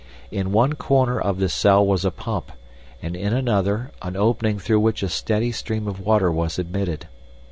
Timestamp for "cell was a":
1.53-2.09